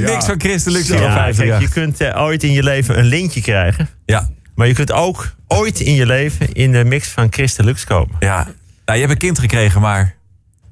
mix 0.00 0.24
van 0.24 0.40
Christen 0.40 0.72
Lux. 0.72 0.88
Ja, 0.88 1.30
kijk, 1.36 1.60
je 1.60 1.68
kunt 1.68 2.00
eh, 2.00 2.22
ooit 2.22 2.42
in 2.42 2.52
je 2.52 2.62
leven 2.62 2.98
een 2.98 3.04
lintje 3.04 3.40
krijgen. 3.40 3.88
Ja. 4.06 4.28
Maar 4.54 4.66
je 4.66 4.74
kunt 4.74 4.92
ook 4.92 5.34
ooit 5.46 5.80
in 5.80 5.94
je 5.94 6.06
leven 6.06 6.52
in 6.52 6.72
de 6.72 6.84
mix 6.84 7.08
van 7.08 7.26
Christen 7.30 7.64
Lux 7.64 7.84
komen. 7.84 8.16
Ja. 8.20 8.36
Nou, 8.84 8.98
je 8.98 9.06
hebt 9.06 9.10
een 9.10 9.18
kind 9.28 9.38
gekregen, 9.38 9.80
maar... 9.80 10.18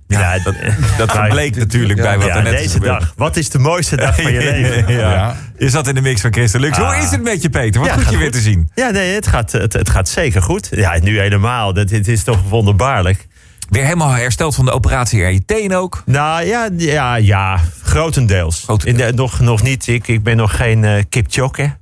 Ja, 0.07 0.39
dat, 0.39 0.55
dat 0.99 1.29
bleek 1.29 1.57
natuurlijk 1.57 2.01
bij 2.01 2.19
wat 2.19 2.27
Ja, 2.27 2.37
er 2.37 2.43
net 2.43 2.53
is 2.53 2.59
deze 2.61 2.73
gebeurd. 2.73 3.01
dag. 3.01 3.13
Wat 3.17 3.37
is 3.37 3.51
de 3.51 3.59
mooiste 3.59 3.97
dag 3.97 4.15
van 4.23 4.33
je 4.33 4.39
leven? 4.51 4.93
ja. 4.95 5.37
Je 5.59 5.69
zat 5.69 5.89
in 5.89 5.95
de 5.95 6.01
mix 6.01 6.21
van 6.21 6.33
Christen 6.33 6.61
Lux. 6.61 6.77
Hoe 6.77 6.87
Ah. 6.87 7.03
is 7.03 7.11
het 7.11 7.23
met 7.23 7.43
je, 7.43 7.51
Peter? 7.51 7.81
Wat 7.81 7.89
Ja, 7.89 7.95
goed 7.95 8.03
gaat 8.03 8.13
je 8.13 8.19
weer 8.19 8.27
goed. 8.27 8.37
te 8.37 8.43
zien. 8.43 8.71
Ja, 8.75 8.91
nee, 8.91 9.15
het 9.15 9.27
gaat, 9.27 9.53
het, 9.53 9.73
het 9.73 9.91
gaat 9.91 10.09
zeker 10.09 10.43
goed. 10.43 10.69
Ja, 10.71 10.99
nu 11.03 11.19
helemaal. 11.21 11.73
Dat, 11.73 11.91
het 11.91 12.09
is 12.09 12.25
toch 12.25 12.43
wonderbaarlijk. 12.49 13.27
Weer 13.69 13.85
helemaal 13.85 14.11
hersteld 14.11 14.55
van 14.55 14.65
de 14.65 14.71
operatie 14.73 15.23
in 15.23 15.33
je 15.33 15.45
teen 15.45 15.75
ook. 15.75 16.03
Nou 16.07 16.45
ja, 16.47 16.69
ja, 16.77 17.15
ja 17.17 17.61
grotendeels. 17.83 18.63
Grotendeels. 18.63 19.07
In 19.07 19.13
de- 19.17 19.23
nog, 19.23 19.41
nog 19.41 19.63
niet. 19.63 19.87
Ik, 19.87 20.09
ik 20.09 20.23
ben 20.23 20.37
nog 20.37 20.57
geen 20.57 20.85
eh 20.85 21.03
kipchokke. 21.09 21.77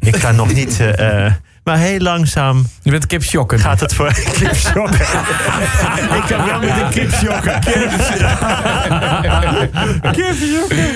Ik 0.00 0.12
kan 0.12 0.36
nog 0.36 0.52
niet. 0.54 0.80
eh, 0.80 1.24
eh, 1.26 1.32
maar 1.68 1.78
heel 1.78 1.98
langzaam 1.98 2.66
Je 2.82 2.90
bent 2.90 3.06
kip 3.06 3.22
shocken. 3.22 3.58
gaat 3.58 3.80
het 3.80 3.94
voor 3.94 4.12
kipsjokken. 4.38 5.00
ik 6.14 6.22
kan 6.28 6.44
wel 6.44 6.58
met 6.60 6.70
een 6.70 6.88
kipsjokken. 6.90 7.58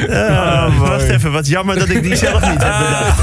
Uh, 0.09 0.79
wacht 0.79 1.09
even, 1.09 1.33
wat 1.33 1.47
jammer 1.47 1.79
dat 1.79 1.89
ik 1.89 2.03
die 2.03 2.17
zelf 2.17 2.51
niet 2.51 2.63
heb 2.63 2.79
bedacht. 2.79 3.21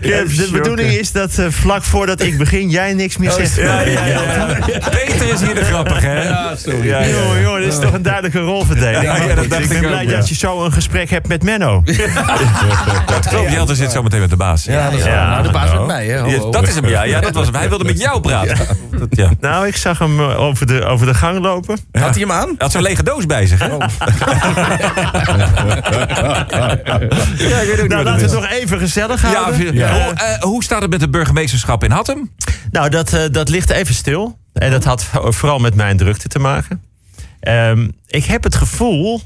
De 0.36 0.48
bedoeling 0.52 0.92
is 0.92 1.12
dat 1.12 1.38
eh, 1.38 1.46
vlak 1.48 1.82
voordat 1.82 2.22
ik 2.22 2.38
begin, 2.38 2.70
jij 2.70 2.94
niks 2.94 3.16
meer 3.16 3.30
zegt. 3.30 3.56
Ja, 3.56 3.80
ja, 3.80 4.04
ja. 4.06 4.46
Peter 4.90 5.32
is 5.32 5.40
hier 5.40 5.54
de 5.54 5.64
grappige, 5.64 6.06
hè? 6.06 6.22
Ja, 6.22 6.56
sorry. 6.56 6.86
Ja. 6.86 7.06
Jongen, 7.06 7.42
jongen, 7.42 7.60
dit 7.60 7.72
is 7.72 7.78
toch 7.78 7.92
een 7.92 8.02
duidelijke 8.02 8.38
rolverdeling. 8.38 9.02
Ja, 9.02 9.16
ja, 9.16 9.34
dat 9.34 9.48
dacht 9.50 9.62
ik 9.62 9.68
ben 9.68 9.76
ik 9.76 9.86
blij 9.86 10.02
ook, 10.04 10.10
ja. 10.10 10.16
dat 10.16 10.28
je 10.28 10.34
zo 10.34 10.64
een 10.64 10.72
gesprek 10.72 11.10
hebt 11.10 11.28
met 11.28 11.42
Menno. 11.42 11.82
Dat 13.06 13.28
klopt. 13.28 13.52
Jelte 13.52 13.74
zit 13.74 13.92
zo 13.92 14.02
meteen 14.02 14.20
met 14.20 14.30
de 14.30 14.36
baas. 14.36 14.64
Ja, 14.64 14.90
dat 14.90 14.98
is 14.98 15.04
Ja, 15.04 15.42
waar. 15.52 15.59
Nou, 15.64 15.70
de 15.70 15.86
baas 15.86 15.86
nou. 15.86 15.86
met 15.86 15.86
mij, 15.86 16.06
hè? 16.06 16.18
Ho, 16.20 16.46
Ja, 16.46 16.50
dat 16.50 16.68
is 16.68 16.74
hem, 16.74 16.86
ja. 16.86 17.02
ja 17.02 17.20
dat 17.20 17.34
was 17.34 17.46
hem. 17.46 17.54
Hij 17.54 17.68
wilde 17.68 17.84
met 17.84 18.00
jou 18.00 18.20
praten. 18.20 18.56
Dat, 19.00 19.08
ja. 19.10 19.30
Nou, 19.40 19.66
ik 19.66 19.76
zag 19.76 19.98
hem 19.98 20.20
eh, 20.20 20.40
over 20.40 20.66
de, 20.66 20.84
over 20.84 21.06
de 21.06 21.14
gang 21.14 21.38
lopen. 21.38 21.78
Had 21.92 22.10
hij 22.14 22.20
hem 22.20 22.32
aan? 22.32 22.46
Hij 22.46 22.54
had 22.58 22.72
zo'n 22.72 22.82
lege 22.82 23.02
doos 23.02 23.26
bij 23.26 23.46
zich, 23.46 23.58
hè? 23.58 23.74
Oh. 23.74 23.80
Ja, 27.38 27.58
ik 27.60 27.66
weet 27.66 27.72
ook 27.72 27.80
niet 27.80 27.88
Nou, 27.88 28.04
laten 28.04 28.20
we 28.20 28.24
is. 28.26 28.32
het 28.32 28.40
nog 28.40 28.50
even 28.50 28.78
gezellig 28.78 29.22
Ja, 29.22 29.32
houden. 29.32 29.74
ja. 29.74 29.88
Eh, 30.12 30.40
Hoe, 30.40 30.50
hoe 30.50 30.62
staat 30.64 30.80
het 30.82 30.90
met 30.90 31.00
het 31.00 31.10
burgemeesterschap 31.10 31.84
in 31.84 31.90
Hattem? 31.90 32.30
Nou, 32.70 32.88
dat, 32.88 33.12
eh, 33.12 33.22
dat 33.30 33.48
ligt 33.48 33.70
even 33.70 33.94
stil. 33.94 34.38
En 34.52 34.70
dat 34.70 34.84
had 34.84 35.04
vo- 35.04 35.32
vooral 35.32 35.58
met 35.58 35.74
mijn 35.74 35.96
drukte 35.96 36.28
te 36.28 36.38
maken. 36.38 36.82
Ehm, 37.40 37.88
ik 38.06 38.24
heb 38.24 38.42
het 38.42 38.54
gevoel 38.54 39.20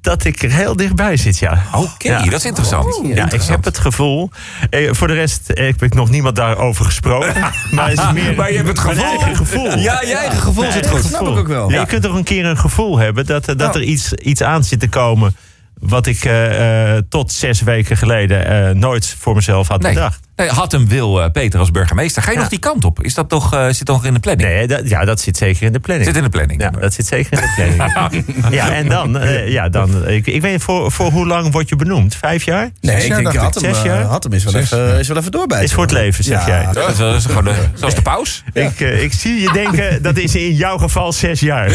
dat 0.00 0.24
ik 0.24 0.42
er 0.42 0.50
heel 0.50 0.76
dichtbij 0.76 1.16
zit, 1.16 1.38
ja. 1.38 1.62
Oké, 1.74 2.08
Ja. 2.08 2.22
dat 2.24 2.32
is 2.32 2.44
interessant. 2.44 3.00
Ja, 3.04 3.30
ik 3.32 3.42
heb 3.42 3.64
het 3.64 3.78
gevoel. 3.78 4.30
Eh, 4.70 4.92
voor 4.92 5.06
de 5.08 5.14
rest 5.14 5.50
eh, 5.50 5.66
heb 5.66 5.82
ik 5.82 5.94
nog 5.94 6.10
niemand 6.10 6.36
daarover 6.36 6.84
gesproken. 6.84 7.34
maar 7.74 7.88
het 7.90 7.98
is 7.98 8.12
meer 8.12 8.34
Maar 8.34 8.50
je 8.50 8.56
hebt 8.56 8.68
het 8.68 8.78
gevoel. 8.78 9.04
eigen 9.04 9.36
gevoel. 9.36 9.78
Ja, 9.78 10.00
je 10.06 10.14
eigen 10.14 10.38
gevoel 10.40 10.70
zit 10.72 10.86
goed. 10.88 11.04
Snap 11.04 11.20
ik 11.28 11.36
ook 11.36 11.48
wel. 11.48 11.70
Ja, 11.70 11.80
Je 11.80 11.86
kunt 11.86 12.02
toch 12.02 12.14
een 12.14 12.24
keer 12.24 12.44
een 12.44 12.58
gevoel 12.58 12.98
hebben 12.98 13.26
dat, 13.26 13.48
eh, 13.48 13.56
dat 13.56 13.74
er 13.74 13.82
iets, 13.82 14.12
iets 14.12 14.42
aan 14.42 14.64
zit 14.64 14.80
te 14.80 14.88
komen. 14.88 15.36
wat 15.80 16.06
ik 16.06 16.24
eh, 16.24 16.96
eh, 16.96 17.02
tot 17.08 17.32
zes 17.32 17.60
weken 17.62 17.96
geleden 17.96 18.78
nooit 18.78 19.16
voor 19.18 19.34
mezelf 19.34 19.68
had 19.68 19.82
Nee, 19.82 19.94
bedacht. 19.94 20.20
Nee 20.40 20.48
Hattem 20.50 20.88
wil 20.88 21.22
eh, 21.22 21.30
Peter 21.30 21.58
als 21.60 21.70
burgemeester. 21.70 22.22
Ga 22.22 22.28
je 22.30 22.34
Ja. 22.34 22.40
nog 22.40 22.50
die 22.50 22.58
kant 22.58 22.84
op? 22.84 23.02
Is 23.02 23.14
dat 23.14 23.28
toch, 23.28 23.54
eh, 23.54 23.66
zit 23.70 23.86
toch 23.86 24.04
in 24.04 24.14
de 24.14 24.20
planning? 24.20 24.48
Nee, 24.48 24.66
dat, 24.66 24.88
ja, 24.88 25.04
dat 25.04 25.20
zit 25.20 25.36
zeker 25.36 25.62
in 25.62 25.72
de 25.72 25.78
planning. 25.80 26.08
Zit 26.08 26.16
in 26.18 26.22
de 26.22 26.28
planning. 26.30 26.60
Ja, 26.62 26.70
dat 26.70 26.92
zit 26.94 27.06
zeker 27.06 27.32
in 27.32 27.38
de 27.38 27.52
planning. 27.54 28.24
ja, 28.60 28.70
en 28.74 28.88
dan, 28.88 29.18
eh, 29.18 29.48
ja, 29.52 29.68
dan 29.68 30.08
ik, 30.08 30.26
ik 30.26 30.40
weet 30.42 30.52
niet, 30.52 30.62
voor, 30.62 30.92
voor 30.92 31.10
hoe 31.10 31.26
lang 31.26 31.52
word 31.52 31.68
je 31.68 31.76
benoemd? 31.76 32.14
Vijf 32.14 32.44
jaar? 32.44 32.70
Nee, 32.80 32.94
Zes 32.94 33.02
ik 33.04 33.08
jaar, 33.10 33.22
denk, 33.22 33.34
had 33.36 33.56
ik. 33.56 33.62
hem, 33.62 33.74
Zes 33.74 33.82
eh, 33.84 33.90
jaar? 33.90 34.02
had 34.02 34.22
hem 34.24 34.32
is 34.32 34.44
wel, 34.44 34.54
even, 34.54 34.98
is 34.98 35.08
wel 35.08 35.16
even 35.16 35.30
doorbijten. 35.32 35.64
Is 35.66 35.72
voor 35.72 35.82
het 35.82 35.92
leven, 35.92 36.24
zeg 36.24 36.46
Ja. 36.46 36.62
jij. 36.62 36.72
Dat 36.72 36.90
is, 36.90 36.96
dat 36.96 37.14
is 37.14 37.24
gewoon 37.24 37.44
de, 37.44 37.54
zoals 37.78 37.94
de 37.94 38.02
paus. 38.02 38.42
Ik, 38.52 38.80
eh, 38.80 39.02
ik 39.02 39.12
zie 39.12 39.40
je 39.40 39.52
denken, 39.52 40.02
dat 40.02 40.16
is 40.16 40.34
in 40.34 40.54
jouw 40.54 40.78
geval 40.78 41.12
zes 41.12 41.40
jaar. 41.40 41.70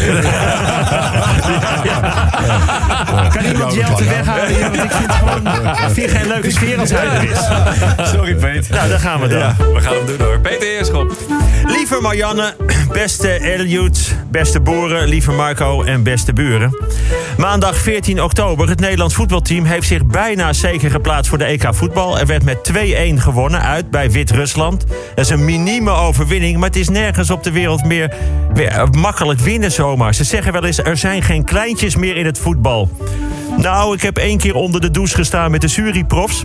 Kan 3.32 3.44
iemand 3.44 3.74
Jelte 3.74 4.04
weghalen? 4.04 4.48
hier? 4.54 4.60
Want 4.70 4.82
ik 4.82 4.90
vind, 4.92 5.12
vind 5.90 6.10
geen 6.10 6.26
leuke 6.26 6.50
sfeer 6.50 6.78
als 6.78 6.90
hij 6.90 7.06
er 7.06 7.30
is. 7.30 7.38
Sorry, 8.14 8.34
Peter. 8.34 8.74
Nou, 8.74 8.88
daar 8.88 8.98
gaan 8.98 9.20
we 9.20 9.28
dan. 9.28 9.54
we 9.72 9.80
gaan 9.80 9.94
hem 9.94 10.06
doen 10.06 10.26
hoor. 10.26 10.40
Peter 10.40 10.68
Eerschop. 10.68 11.16
Lieve 11.66 11.98
Marianne, 12.00 12.54
beste 12.92 13.40
Eliud, 13.40 14.16
beste 14.30 14.60
Boeren, 14.60 15.08
lieve 15.08 15.32
Marco 15.32 15.82
en 15.82 16.02
beste 16.02 16.32
buren. 16.32 16.76
Maandag 17.36 17.76
14 17.76 18.22
oktober, 18.22 18.68
het 18.68 18.80
Nederlands 18.80 19.14
voetbalteam 19.14 19.64
heeft 19.64 19.86
zich 19.86 20.06
bijna 20.06 20.52
zeker 20.52 20.90
geplaatst 20.90 21.28
voor 21.28 21.38
de 21.38 21.44
EK 21.44 21.68
voetbal. 21.70 22.18
Er 22.18 22.26
werd 22.26 22.44
met 22.44 22.72
2-1 22.72 22.76
gewonnen 23.16 23.62
uit 23.62 23.90
bij 23.90 24.10
Wit-Rusland. 24.10 24.84
Dat 25.14 25.24
is 25.24 25.30
een 25.30 25.44
minieme 25.44 25.90
overwinning, 25.90 26.58
maar 26.58 26.68
het 26.68 26.78
is 26.78 26.88
nergens 26.88 27.30
op 27.30 27.42
de 27.42 27.52
wereld 27.52 27.84
meer, 27.84 28.14
meer 28.54 28.68
eh, 28.68 28.90
makkelijk 28.90 29.40
winnen 29.40 29.72
zomaar. 29.72 30.14
Ze 30.14 30.24
zeggen 30.24 30.52
wel 30.52 30.64
eens, 30.64 30.78
er 30.78 30.96
zijn 30.96 31.22
geen 31.22 31.44
kleintjes 31.44 31.96
meer 31.96 32.16
in 32.16 32.26
het 32.26 32.38
voetbal. 32.38 32.90
Nou, 33.56 33.94
ik 33.94 34.02
heb 34.02 34.18
één 34.18 34.38
keer 34.38 34.54
onder 34.54 34.80
de 34.80 34.90
douche 34.90 35.14
gestaan 35.14 35.50
met 35.50 35.60
de 35.60 35.68
Suri-profs. 35.68 36.44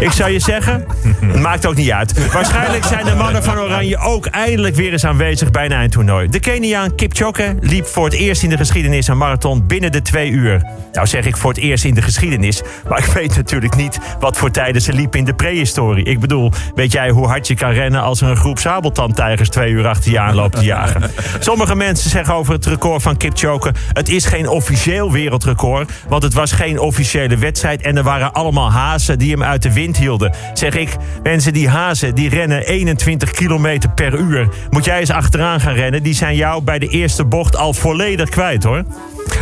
Ik 0.00 0.10
zou 0.10 0.30
je 0.30 0.38
zeggen, 0.38 0.86
het 1.20 1.40
maakt 1.40 1.66
ook 1.66 1.74
niet 1.74 1.90
uit. 1.90 2.32
Waarschijnlijk 2.32 2.84
zijn 2.84 3.04
de 3.04 3.14
mannen 3.14 3.44
van 3.44 3.58
Oranje 3.58 3.98
ook 3.98 4.26
eindelijk 4.26 4.74
weer 4.74 4.92
eens 4.92 5.04
aanwezig 5.04 5.50
bij 5.50 5.64
een 5.64 5.72
eindtoernooi. 5.72 6.28
De 6.28 6.40
Keniaan 6.40 6.94
Kipchoge 6.94 7.56
liep 7.60 7.86
voor 7.86 8.04
het 8.04 8.14
eerst 8.14 8.42
in 8.42 8.48
de 8.48 8.56
geschiedenis 8.56 9.08
een 9.08 9.18
marathon 9.18 9.66
binnen 9.66 9.92
de 9.92 10.02
twee 10.02 10.30
uur. 10.30 10.62
Nou 10.92 11.06
zeg 11.06 11.26
ik 11.26 11.36
voor 11.36 11.50
het 11.50 11.60
eerst 11.60 11.84
in 11.84 11.94
de 11.94 12.02
geschiedenis, 12.02 12.62
maar 12.88 12.98
ik 12.98 13.04
weet 13.04 13.36
natuurlijk 13.36 13.76
niet 13.76 13.98
wat 14.20 14.36
voor 14.36 14.50
tijden 14.50 14.82
ze 14.82 14.92
liep 14.92 15.16
in 15.16 15.24
de 15.24 15.34
prehistorie. 15.34 16.04
Ik 16.04 16.20
bedoel, 16.20 16.52
weet 16.74 16.92
jij 16.92 17.10
hoe 17.10 17.26
hard 17.26 17.46
je 17.46 17.54
kan 17.54 17.70
rennen 17.70 18.02
als 18.02 18.20
er 18.20 18.28
een 18.28 18.36
groep 18.36 18.58
sabeltandtijgers 18.58 19.48
twee 19.48 19.70
uur 19.70 19.86
achter 19.86 20.10
je 20.10 20.18
aan 20.18 20.34
loopt 20.34 20.56
te 20.56 20.64
jagen? 20.64 21.10
Sommige 21.38 21.74
mensen 21.74 22.10
zeggen 22.10 22.34
over 22.34 22.52
het 22.52 22.66
record 22.66 23.02
van 23.02 23.16
Kipchoge, 23.16 23.72
het 23.92 24.08
is 24.08 24.24
geen 24.24 24.48
officieel 24.48 25.12
wereldrecord, 25.12 25.92
want 26.08 26.22
het 26.22 26.34
was 26.34 26.51
geen 26.52 26.78
officiële 26.78 27.36
wedstrijd 27.36 27.82
en 27.82 27.96
er 27.96 28.02
waren 28.02 28.32
allemaal 28.32 28.70
hazen 28.70 29.18
die 29.18 29.30
hem 29.30 29.42
uit 29.42 29.62
de 29.62 29.72
wind 29.72 29.96
hielden. 29.96 30.34
Zeg 30.52 30.74
ik, 30.74 30.96
mensen 31.22 31.52
die 31.52 31.68
hazen 31.68 32.14
die 32.14 32.28
rennen 32.28 32.66
21 32.66 33.30
kilometer 33.30 33.90
per 33.90 34.18
uur. 34.18 34.48
Moet 34.70 34.84
jij 34.84 35.00
eens 35.00 35.10
achteraan 35.10 35.60
gaan 35.60 35.74
rennen, 35.74 36.02
die 36.02 36.14
zijn 36.14 36.36
jou 36.36 36.62
bij 36.62 36.78
de 36.78 36.88
eerste 36.88 37.24
bocht 37.24 37.56
al 37.56 37.72
volledig 37.72 38.28
kwijt 38.28 38.64
hoor. 38.64 38.84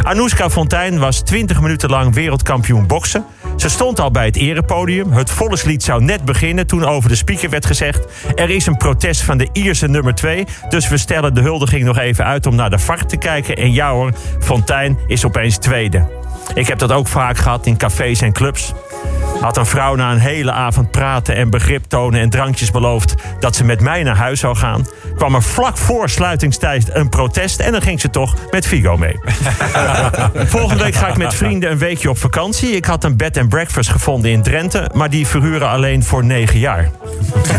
Anoushka 0.02 0.50
Fontijn 0.50 0.98
was 0.98 1.20
20 1.20 1.60
minuten 1.60 1.90
lang 1.90 2.14
wereldkampioen 2.14 2.86
boksen. 2.86 3.24
Ze 3.56 3.68
stond 3.68 4.00
al 4.00 4.10
bij 4.10 4.24
het 4.24 4.36
erepodium. 4.36 5.12
Het 5.12 5.30
volkslied 5.30 5.82
zou 5.82 6.04
net 6.04 6.24
beginnen 6.24 6.66
toen 6.66 6.84
over 6.84 7.08
de 7.08 7.14
speaker 7.14 7.50
werd 7.50 7.66
gezegd... 7.66 8.06
er 8.34 8.50
is 8.50 8.66
een 8.66 8.76
protest 8.76 9.22
van 9.22 9.38
de 9.38 9.48
Ierse 9.52 9.88
nummer 9.88 10.14
2... 10.14 10.44
dus 10.68 10.88
we 10.88 10.98
stellen 10.98 11.34
de 11.34 11.40
huldiging 11.40 11.84
nog 11.84 11.98
even 11.98 12.24
uit 12.24 12.46
om 12.46 12.54
naar 12.54 12.70
de 12.70 12.78
VAR 12.78 13.06
te 13.06 13.16
kijken. 13.16 13.56
En 13.56 13.72
ja 13.72 13.92
hoor, 13.92 14.12
Fontijn 14.40 14.98
is 15.06 15.24
opeens 15.24 15.58
tweede. 15.58 16.19
Ik 16.54 16.66
heb 16.66 16.78
dat 16.78 16.92
ook 16.92 17.06
vaak 17.06 17.36
gehad 17.36 17.66
in 17.66 17.76
cafés 17.76 18.20
en 18.20 18.32
clubs. 18.32 18.72
Had 19.40 19.56
een 19.56 19.66
vrouw 19.66 19.94
na 19.94 20.12
een 20.12 20.18
hele 20.18 20.52
avond 20.52 20.90
praten 20.90 21.34
en 21.34 21.50
begrip 21.50 21.84
tonen 21.84 22.20
en 22.20 22.30
drankjes 22.30 22.70
beloofd 22.70 23.14
dat 23.40 23.56
ze 23.56 23.64
met 23.64 23.80
mij 23.80 24.02
naar 24.02 24.16
huis 24.16 24.40
zou 24.40 24.56
gaan. 24.56 24.86
Kwam 25.16 25.34
er 25.34 25.42
vlak 25.42 25.76
voor 25.76 26.08
sluitingstijd 26.08 26.94
een 26.94 27.08
protest 27.08 27.60
en 27.60 27.72
dan 27.72 27.82
ging 27.82 28.00
ze 28.00 28.10
toch 28.10 28.34
met 28.50 28.66
Figo 28.66 28.96
mee. 28.96 29.18
Volgende 30.34 30.84
week 30.84 30.94
ga 30.94 31.08
ik 31.08 31.16
met 31.16 31.34
vrienden 31.34 31.70
een 31.70 31.78
weekje 31.78 32.10
op 32.10 32.18
vakantie. 32.18 32.70
Ik 32.70 32.84
had 32.84 33.04
een 33.04 33.16
bed 33.16 33.36
and 33.36 33.48
breakfast 33.48 33.90
gevonden 33.90 34.30
in 34.30 34.42
Drenthe, 34.42 34.90
maar 34.94 35.10
die 35.10 35.26
verhuren 35.26 35.68
alleen 35.68 36.04
voor 36.04 36.24
negen 36.24 36.58
jaar. 36.58 36.90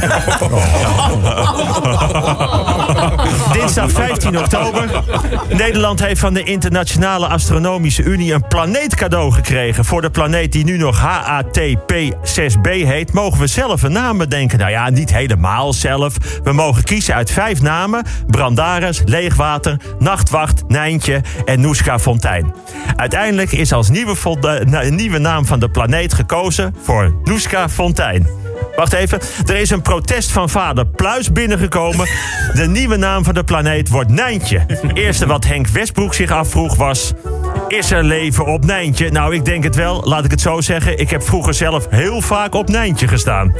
Dinsdag 3.53 3.91
15 3.91 4.39
oktober. 4.39 4.89
Nederland 5.49 5.99
heeft 5.99 6.19
van 6.19 6.33
de 6.33 6.43
Internationale 6.43 7.27
Astronomische 7.27 8.03
Unie 8.03 8.33
een 8.33 8.47
planeet 8.47 8.95
cadeau 8.95 9.31
gekregen. 9.31 9.85
Voor 9.85 10.01
de 10.01 10.09
planeet 10.09 10.51
die 10.51 10.63
nu 10.63 10.77
nog 10.77 10.99
HATP6b 11.77 12.69
heet, 12.69 13.13
mogen 13.13 13.39
we 13.39 13.47
zelf 13.47 13.81
een 13.81 13.91
naam 13.91 14.17
bedenken. 14.17 14.59
Nou 14.59 14.71
ja, 14.71 14.89
niet 14.89 15.13
helemaal 15.13 15.73
zelf. 15.73 16.17
We 16.43 16.53
mogen 16.53 16.83
kiezen 16.83 17.15
uit 17.15 17.31
vijf 17.31 17.61
namen: 17.61 18.03
Brandaris, 18.27 19.01
Leegwater, 19.05 19.79
Nachtwacht, 19.99 20.63
Nijntje 20.67 21.21
en 21.45 21.61
Noeska 21.61 21.99
Fontijn. 21.99 22.53
Uiteindelijk 22.95 23.51
is 23.51 23.73
als 23.73 23.89
nieuwe, 23.89 24.15
nieuwe 24.89 25.17
naam 25.17 25.45
van 25.45 25.59
de 25.59 25.69
planeet 25.69 26.13
gekozen 26.13 26.75
voor 26.83 27.15
Noeska 27.23 27.69
Fontijn. 27.69 28.27
Wacht 28.75 28.93
even. 28.93 29.19
Er 29.45 29.55
is 29.55 29.69
een 29.69 29.81
protest 29.81 30.31
van 30.31 30.49
vader 30.49 30.87
Pluis 30.87 31.31
binnengekomen. 31.31 32.07
De 32.53 32.67
nieuwe 32.67 32.95
naam 32.95 33.23
van 33.23 33.33
de 33.33 33.43
planeet 33.43 33.89
wordt 33.89 34.09
Nijntje. 34.09 34.63
Het 34.67 34.97
eerste 34.97 35.27
wat 35.27 35.45
Henk 35.45 35.67
Westbroek 35.67 36.13
zich 36.13 36.31
afvroeg 36.31 36.75
was... 36.75 37.13
Is 37.71 37.91
er 37.91 38.03
leven 38.03 38.45
op 38.45 38.65
Nijntje? 38.65 39.11
Nou, 39.11 39.35
ik 39.35 39.45
denk 39.45 39.63
het 39.63 39.75
wel. 39.75 40.01
Laat 40.03 40.25
ik 40.25 40.31
het 40.31 40.41
zo 40.41 40.61
zeggen. 40.61 40.97
Ik 40.97 41.09
heb 41.09 41.23
vroeger 41.23 41.53
zelf 41.53 41.87
heel 41.89 42.21
vaak 42.21 42.55
op 42.55 42.69
Nijntje 42.69 43.07
gestaan. 43.07 43.55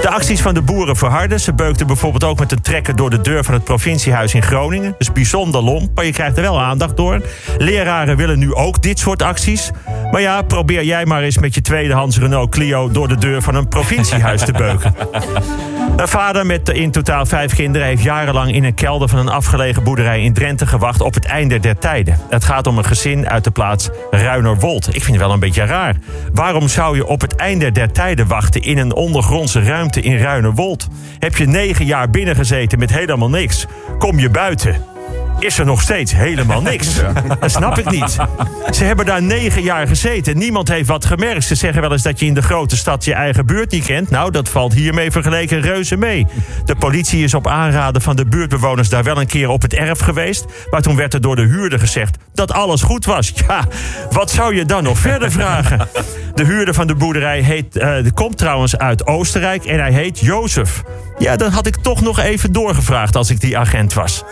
De 0.00 0.08
acties 0.08 0.40
van 0.40 0.54
de 0.54 0.62
boeren 0.62 0.96
verharden. 0.96 1.40
Ze 1.40 1.52
beukten 1.52 1.86
bijvoorbeeld 1.86 2.24
ook 2.24 2.38
met 2.38 2.52
een 2.52 2.60
trekker 2.60 2.96
door 2.96 3.10
de 3.10 3.20
deur 3.20 3.44
van 3.44 3.54
het 3.54 3.64
provinciehuis 3.64 4.34
in 4.34 4.42
Groningen. 4.42 4.94
Dus 4.98 5.12
bijzonder 5.12 5.62
lomp, 5.62 5.90
maar 5.94 6.04
je 6.04 6.12
krijgt 6.12 6.36
er 6.36 6.42
wel 6.42 6.60
aandacht 6.60 6.96
door. 6.96 7.20
Leraren 7.58 8.16
willen 8.16 8.38
nu 8.38 8.54
ook 8.54 8.82
dit 8.82 8.98
soort 8.98 9.22
acties. 9.22 9.70
Maar 10.10 10.20
ja, 10.20 10.42
probeer 10.42 10.84
jij 10.84 11.04
maar 11.06 11.22
eens 11.22 11.38
met 11.38 11.54
je 11.54 11.60
tweedehands 11.60 12.18
Renault 12.18 12.50
Clio 12.50 12.90
door 12.90 13.08
de 13.08 13.16
deur 13.16 13.42
van 13.42 13.54
een 13.54 13.68
provinciehuis 13.68 14.44
te 14.44 14.52
beuken. 14.52 14.94
Een 15.96 16.08
vader 16.08 16.46
met 16.46 16.68
in 16.68 16.90
totaal 16.90 17.26
vijf 17.26 17.54
kinderen 17.54 17.86
heeft 17.86 18.02
jarenlang 18.02 18.52
in 18.52 18.64
een 18.64 18.74
kelder 18.74 19.08
van 19.08 19.18
een 19.18 19.28
afgelegen 19.28 19.84
boerderij 19.84 20.22
in 20.22 20.32
Drenthe 20.32 20.66
gewacht 20.66 21.00
op 21.00 21.14
het 21.14 21.24
einde 21.24 21.60
der 21.60 21.78
tijden. 21.78 22.18
Het 22.28 22.44
gaat 22.44 22.66
om 22.66 22.78
een 22.78 22.84
gezin 22.84 23.28
uit 23.28 23.44
de 23.44 23.50
plaats 23.50 23.88
Ruinerwold. 24.10 24.86
Ik 24.86 25.02
vind 25.02 25.16
het 25.16 25.26
wel 25.26 25.32
een 25.32 25.40
beetje 25.40 25.64
raar. 25.64 25.96
Waarom 26.32 26.68
zou 26.68 26.96
je 26.96 27.06
op 27.06 27.20
het 27.20 27.36
einde 27.36 27.72
der 27.72 27.92
tijden 27.92 28.26
wachten 28.26 28.62
in 28.62 28.78
een 28.78 28.94
ondergrondse 28.94 29.62
ruimte 29.62 30.00
in 30.00 30.18
Ruinerwold? 30.18 30.88
Heb 31.18 31.36
je 31.36 31.46
negen 31.46 31.86
jaar 31.86 32.10
binnengezeten 32.10 32.78
met 32.78 32.90
helemaal 32.90 33.30
niks? 33.30 33.66
Kom 33.98 34.18
je 34.18 34.30
buiten? 34.30 34.93
Is 35.38 35.58
er 35.58 35.64
nog 35.64 35.80
steeds 35.80 36.14
helemaal 36.14 36.62
niks. 36.72 36.88
Dat 37.40 37.50
snap 37.50 37.78
ik 37.78 37.90
niet. 37.90 38.16
Ze 38.70 38.84
hebben 38.84 39.06
daar 39.06 39.22
negen 39.22 39.62
jaar 39.62 39.86
gezeten. 39.86 40.38
Niemand 40.38 40.68
heeft 40.68 40.88
wat 40.88 41.04
gemerkt. 41.04 41.44
Ze 41.44 41.54
zeggen 41.54 41.80
wel 41.80 41.92
eens 41.92 42.02
dat 42.02 42.20
je 42.20 42.26
in 42.26 42.34
de 42.34 42.42
grote 42.42 42.76
stad 42.76 43.04
je 43.04 43.14
eigen 43.14 43.46
buurt 43.46 43.70
niet 43.70 43.84
kent. 43.84 44.10
Nou, 44.10 44.30
dat 44.30 44.48
valt 44.48 44.74
hiermee 44.74 45.10
vergeleken 45.10 45.60
reuze 45.60 45.96
mee. 45.96 46.26
De 46.64 46.76
politie 46.76 47.24
is 47.24 47.34
op 47.34 47.46
aanraden 47.46 48.02
van 48.02 48.16
de 48.16 48.26
buurtbewoners 48.26 48.88
daar 48.88 49.04
wel 49.04 49.20
een 49.20 49.26
keer 49.26 49.48
op 49.48 49.62
het 49.62 49.74
erf 49.74 49.98
geweest. 49.98 50.44
Maar 50.70 50.82
toen 50.82 50.96
werd 50.96 51.14
er 51.14 51.20
door 51.20 51.36
de 51.36 51.46
huurder 51.46 51.78
gezegd 51.78 52.16
dat 52.34 52.52
alles 52.52 52.82
goed 52.82 53.04
was. 53.04 53.32
Ja, 53.48 53.64
wat 54.10 54.30
zou 54.30 54.54
je 54.54 54.64
dan 54.64 54.82
nog 54.82 54.98
verder 54.98 55.30
vragen? 55.40 55.88
De 56.34 56.44
huurder 56.44 56.74
van 56.74 56.86
de 56.86 56.94
boerderij 56.94 57.40
heet, 57.40 57.76
uh, 57.76 57.96
komt 58.14 58.38
trouwens 58.38 58.76
uit 58.76 59.06
Oostenrijk 59.06 59.64
en 59.64 59.78
hij 59.78 59.92
heet 59.92 60.18
Jozef. 60.18 60.82
Ja, 61.18 61.36
dan 61.36 61.50
had 61.50 61.66
ik 61.66 61.76
toch 61.76 62.00
nog 62.00 62.18
even 62.18 62.52
doorgevraagd 62.52 63.16
als 63.16 63.30
ik 63.30 63.40
die 63.40 63.58
agent 63.58 63.92
was. 63.92 64.24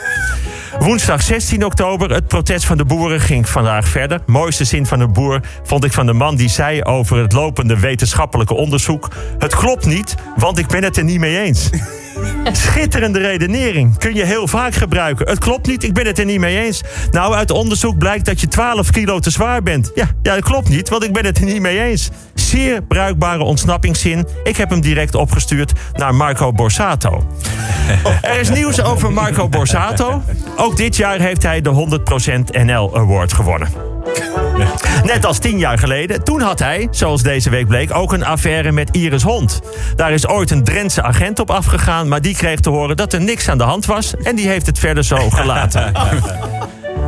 Woensdag 0.79 1.23
16 1.23 1.65
oktober, 1.65 2.11
het 2.11 2.27
protest 2.27 2.65
van 2.65 2.77
de 2.77 2.85
boeren 2.85 3.21
ging 3.21 3.49
vandaag 3.49 3.89
verder. 3.89 4.21
Mooiste 4.27 4.65
zin 4.65 4.87
van 4.87 4.99
de 4.99 5.09
boer 5.09 5.41
vond 5.63 5.85
ik 5.85 5.93
van 5.93 6.07
de 6.07 6.13
man 6.13 6.37
die 6.37 6.49
zei 6.49 6.83
over 6.83 7.19
het 7.19 7.33
lopende 7.33 7.81
wetenschappelijke 7.81 8.55
onderzoek: 8.55 9.09
Het 9.39 9.55
klopt 9.55 9.87
niet, 9.87 10.15
want 10.37 10.59
ik 10.59 10.67
ben 10.67 10.85
het 10.85 10.97
er 10.97 11.05
niet 11.05 11.19
mee 11.19 11.41
eens. 11.41 11.71
Schitterende 12.53 13.19
redenering. 13.19 13.99
Kun 13.99 14.15
je 14.15 14.25
heel 14.25 14.49
vaak 14.49 14.75
gebruiken. 14.75 15.29
Het 15.29 15.39
klopt 15.39 15.67
niet, 15.67 15.85
ik 15.85 15.93
ben 15.93 16.07
het 16.07 16.19
er 16.19 16.25
niet 16.25 16.41
mee 16.41 16.59
eens. 16.59 16.83
Nou, 17.11 17.35
uit 17.35 17.51
onderzoek 17.51 17.99
blijkt 17.99 18.25
dat 18.25 18.41
je 18.41 18.49
12 18.49 18.91
kilo 18.91 19.19
te 19.19 19.31
zwaar 19.31 19.63
bent. 19.63 19.91
Ja, 19.95 20.09
ja 20.23 20.35
dat 20.35 20.45
klopt 20.45 20.69
niet, 20.69 20.89
want 20.89 21.05
ik 21.05 21.13
ben 21.13 21.25
het 21.25 21.39
er 21.39 21.45
niet 21.45 21.61
mee 21.61 21.81
eens. 21.81 22.11
Zeer 22.35 22.83
bruikbare 22.83 23.43
ontsnappingszin. 23.43 24.27
Ik 24.45 24.57
heb 24.57 24.71
hem 24.71 24.81
direct 24.81 25.15
opgestuurd 25.15 25.73
naar 25.93 26.15
Marco 26.15 26.53
Borsato. 26.53 27.27
Er 28.23 28.41
is 28.41 28.51
nieuws 28.51 28.83
over 28.83 29.13
Marco 29.13 29.49
Borsato. 29.49 30.23
Ook 30.57 30.77
dit 30.77 30.97
jaar 30.97 31.19
heeft 31.19 31.43
hij 31.43 31.61
de 31.61 32.01
100% 32.55 32.65
NL 32.65 32.97
Award 32.97 33.33
gewonnen. 33.33 33.69
Net 35.05 35.27
als 35.27 35.39
tien 35.39 35.59
jaar 35.59 35.79
geleden. 35.79 36.25
Toen 36.25 36.41
had 36.41 36.59
hij, 36.59 36.89
zoals 36.91 37.23
deze 37.23 37.51
week 37.51 37.67
bleek, 37.67 37.95
ook 37.95 38.13
een 38.13 38.25
affaire 38.25 38.73
met 38.73 38.89
Iris 38.91 39.23
Hond. 39.23 39.61
Daar 39.97 40.13
is 40.13 40.27
ooit 40.27 40.51
een 40.51 40.65
Drentse 40.65 41.03
agent 41.03 41.39
op 41.39 41.51
afgegaan, 41.51 42.09
maar 42.09 42.21
die 42.21 42.37
kreeg 42.37 42.61
te 42.61 42.71
horen 42.71 42.97
dat 42.97 43.13
er 43.13 43.21
niks 43.21 43.49
aan 43.49 43.59
de 43.59 43.65
hand 43.65 43.87
was. 43.87 44.15
En 44.23 44.37
die 44.37 44.49
heeft 44.49 44.67
het 44.67 44.79
verder 44.79 45.05
zo 45.05 45.31
gelaten. 45.31 45.93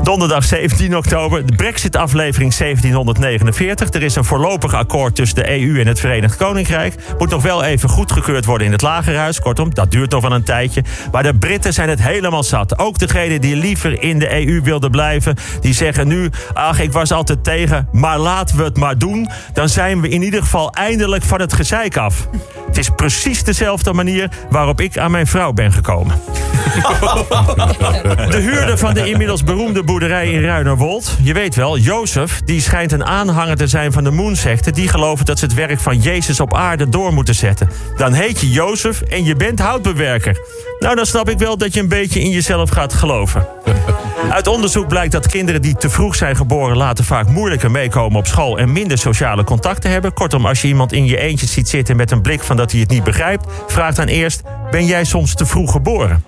Donderdag 0.05 0.45
17 0.45 0.97
oktober, 0.97 1.47
de 1.47 1.55
Brexit-aflevering 1.55 2.55
1749. 2.55 3.91
Er 3.91 4.03
is 4.03 4.15
een 4.15 4.25
voorlopig 4.25 4.75
akkoord 4.75 5.15
tussen 5.15 5.37
de 5.37 5.51
EU 5.51 5.81
en 5.81 5.87
het 5.87 6.01
Verenigd 6.01 6.37
Koninkrijk. 6.37 6.95
Moet 7.19 7.31
nog 7.31 7.43
wel 7.43 7.62
even 7.65 7.89
goedgekeurd 7.89 8.45
worden 8.45 8.67
in 8.67 8.73
het 8.73 8.83
Lagerhuis. 8.83 9.41
Kortom, 9.41 9.75
dat 9.75 9.91
duurt 9.91 10.11
nog 10.11 10.23
wel 10.23 10.33
een 10.33 10.43
tijdje. 10.43 10.85
Maar 11.12 11.23
de 11.23 11.35
Britten 11.35 11.73
zijn 11.73 11.89
het 11.89 12.03
helemaal 12.03 12.43
zat. 12.43 12.79
Ook 12.79 12.99
degenen 12.99 13.41
die 13.41 13.56
liever 13.56 14.03
in 14.03 14.19
de 14.19 14.47
EU 14.47 14.62
wilden 14.62 14.91
blijven, 14.91 15.37
die 15.61 15.75
zeggen 15.75 16.09
nu: 16.09 16.31
ach, 16.55 16.81
ik 16.81 16.93
was 16.93 17.12
altijd 17.12 17.45
tegen, 17.45 17.89
maar 17.93 18.19
laten 18.19 18.56
we 18.56 18.62
het 18.62 18.77
maar 18.77 18.99
doen. 18.99 19.29
Dan 19.53 19.69
zijn 19.69 20.01
we 20.01 20.09
in 20.09 20.23
ieder 20.23 20.43
geval 20.43 20.73
eindelijk 20.73 21.23
van 21.23 21.41
het 21.41 21.53
gezeik 21.53 21.97
af. 21.97 22.29
Het 22.67 22.79
is 22.79 22.91
precies 22.97 23.45
dezelfde 23.45 23.93
manier 23.93 24.31
waarop 24.51 24.81
ik 24.81 24.99
aan 24.99 25.11
mijn 25.11 25.27
vrouw 25.27 25.53
ben 25.53 25.73
gekomen. 25.73 26.21
De 28.31 28.38
huurder 28.40 28.78
van 28.78 28.94
de 28.94 29.08
inmiddels 29.08 29.44
beroemde 29.44 29.82
boerderij 29.82 30.31
in 30.31 30.43
Ruinerwold. 30.43 31.16
Je 31.22 31.32
weet 31.32 31.55
wel, 31.55 31.78
Jozef, 31.78 32.40
die 32.44 32.61
schijnt 32.61 32.93
een 32.93 33.05
aanhanger 33.05 33.56
te 33.56 33.66
zijn 33.66 33.93
van 33.93 34.05
de 34.05 34.11
Moonsecte. 34.11 34.70
Die 34.70 34.88
geloven 34.88 35.25
dat 35.25 35.38
ze 35.38 35.44
het 35.44 35.55
werk 35.55 35.81
van 35.81 36.00
Jezus 36.00 36.40
op 36.40 36.55
aarde 36.55 36.88
door 36.88 37.12
moeten 37.12 37.34
zetten. 37.34 37.70
Dan 37.96 38.12
heet 38.12 38.40
je 38.40 38.50
Jozef 38.50 39.00
en 39.00 39.25
je 39.25 39.37
bent 39.37 39.58
houtbewerker. 39.58 40.37
Nou, 40.84 40.96
dan 40.96 41.06
snap 41.06 41.28
ik 41.28 41.38
wel 41.38 41.56
dat 41.56 41.75
je 41.75 41.81
een 41.81 41.88
beetje 41.88 42.20
in 42.20 42.31
jezelf 42.31 42.70
gaat 42.70 42.92
geloven. 42.92 43.46
Uit 44.31 44.46
onderzoek 44.46 44.88
blijkt 44.88 45.12
dat 45.12 45.26
kinderen 45.26 45.62
die 45.62 45.76
te 45.76 45.90
vroeg 45.90 46.14
zijn 46.14 46.36
geboren 46.36 46.76
later 46.76 47.04
vaak 47.04 47.28
moeilijker 47.28 47.70
meekomen 47.70 48.19
op 48.19 48.26
school 48.26 48.58
en 48.58 48.72
minder 48.72 48.98
sociale 48.98 49.44
contacten 49.44 49.90
hebben. 49.90 50.12
Kortom, 50.12 50.46
als 50.46 50.62
je 50.62 50.69
iemand 50.69 50.92
in 50.92 51.06
je 51.06 51.19
eentje 51.19 51.46
ziet 51.46 51.69
zitten 51.69 51.96
met 51.96 52.10
een 52.10 52.22
blik 52.22 52.42
van 52.42 52.56
dat 52.56 52.70
hij 52.70 52.81
het 52.81 52.90
niet 52.90 53.04
begrijpt, 53.04 53.46
vraag 53.66 53.94
dan 53.94 54.06
eerst: 54.06 54.42
ben 54.70 54.86
jij 54.86 55.04
soms 55.04 55.34
te 55.34 55.46
vroeg 55.46 55.72
geboren? 55.72 56.25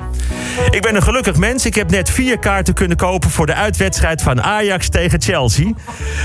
Ik 0.71 0.83
ben 0.83 0.97
een 0.97 1.03
gelukkig 1.03 1.37
mens. 1.37 1.67
Ik 1.67 1.75
heb 1.75 1.91
net 1.91 2.11
vier 2.11 2.39
kaarten 2.39 2.75
kunnen 2.75 2.97
kopen 2.97 3.31
voor 3.31 3.47
de 3.47 3.55
uitwedstrijd 3.55 4.23
van 4.23 4.43
Ajax 4.43 4.89
tegen 4.89 5.23
Chelsea. 5.23 5.73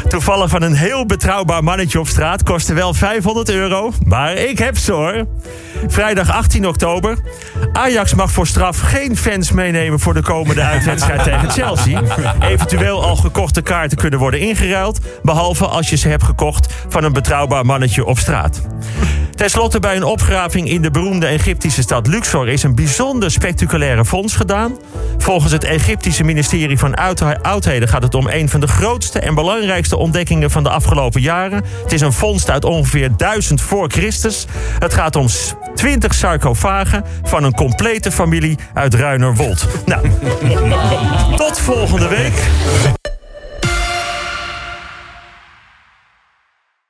Toevallig 0.08 0.50
van 0.50 0.62
een 0.62 0.74
heel 0.74 1.06
betrouwbaar 1.06 1.64
mannetje 1.64 2.00
op 2.00 2.08
straat. 2.08 2.44
Kostte 2.44 2.74
wel 2.74 2.94
500 2.94 3.50
euro. 3.50 3.92
Maar 4.06 4.34
ik 4.34 4.60
heb 4.60 4.78
ze 4.78 4.92
hoor. 4.92 5.26
Vrijdag 5.88 6.32
18 6.32 6.68
oktober. 6.68 7.18
Ajax 7.74 8.14
mag 8.22 8.32
voor 8.32 8.48
straf 8.48 8.80
geen 8.80 9.18
fans 9.18 9.52
meenemen 9.52 10.00
voor 10.00 10.14
de 10.14 10.22
komende 10.22 10.62
uitwedstrijd 10.62 11.24
tegen 11.24 11.50
Chelsea. 11.50 12.02
Eventueel 12.40 13.04
al 13.04 13.16
gekochte 13.16 13.62
kaarten 13.62 13.98
kunnen 13.98 14.20
worden 14.20 14.40
ingeruild. 14.40 15.00
Behalve 15.24 15.66
als 15.66 15.90
je 15.90 15.96
ze 15.96 16.08
hebt 16.08 16.24
gekocht 16.24 16.74
van 16.90 17.04
een 17.04 17.14
betrouwbaar 17.14 17.66
mannetje 17.66 18.06
op 18.06 18.18
straat. 18.20 18.62
Ten 19.42 19.50
slotte 19.50 19.80
bij 19.80 19.96
een 19.96 20.04
opgraving 20.04 20.70
in 20.70 20.82
de 20.82 20.92
beroemde 20.92 21.26
Egyptische 21.26 21.82
stad 21.82 22.08
Luxor 22.08 22.50
is 22.50 22.64
een 22.64 22.76
bijzonder 22.76 23.32
spectaculaire 23.32 24.06
fonds 24.06 24.36
gedaan. 24.36 24.78
Volgens 25.18 25.52
het 25.52 25.64
Egyptische 25.64 26.24
ministerie 26.24 26.78
van 26.78 26.96
Oudheden 27.42 27.88
gaat 27.88 28.04
het 28.04 28.16
om 28.16 28.28
een 28.28 28.50
van 28.50 28.60
de 28.60 28.68
grootste 28.68 29.20
en 29.20 29.36
belangrijkste 29.36 29.98
ontdekkingen 29.98 30.52
van 30.52 30.64
de 30.64 30.70
afgelopen 30.70 31.22
jaren. 31.22 31.64
Het 31.84 31.92
is 31.92 32.02
een 32.02 32.14
vondst 32.14 32.50
uit 32.50 32.66
ongeveer 32.66 33.18
1000 33.18 33.62
voor 33.62 33.90
Christus. 33.90 34.46
Het 34.80 34.94
gaat 34.94 35.16
om 35.16 35.28
20 35.76 36.14
sarcofagen 36.14 37.04
van 37.24 37.44
een 37.44 37.54
complete 37.54 38.12
familie 38.12 38.58
uit 38.74 38.94
Ruinerwold. 38.94 39.68
Nou, 39.86 40.10
tot 41.46 41.60
volgende 41.60 42.08
week. 42.08 43.00